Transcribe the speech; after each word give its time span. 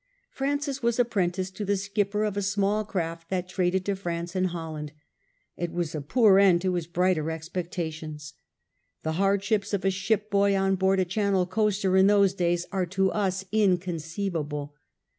Francis 0.31 0.81
was 0.81 0.97
appren 0.97 1.29
ticed 1.31 1.53
to 1.55 1.63
the 1.63 1.77
skipper 1.77 2.23
of 2.23 2.35
a 2.35 2.41
small 2.41 2.83
craft 2.83 3.29
that 3.29 3.47
traded 3.47 3.85
to 3.85 3.95
France 3.95 4.35
and 4.35 4.47
Holland. 4.47 4.93
It 5.55 5.71
was 5.71 5.93
a 5.93 6.01
poor 6.01 6.39
end 6.39 6.63
to 6.63 6.73
his 6.73 6.87
brighter 6.87 7.29
expectations. 7.29 8.33
The 9.03 9.11
hardships 9.21 9.75
of 9.75 9.85
a 9.85 9.91
ship 9.91 10.31
boy 10.31 10.57
on 10.57 10.73
board 10.73 10.99
a 10.99 11.05
Channel 11.05 11.45
coaster 11.45 11.95
in 11.97 12.07
those 12.07 12.33
days 12.33 12.65
are 12.71 12.87
to 12.87 13.11
us 13.11 13.45
inconceivable. 13.51 14.73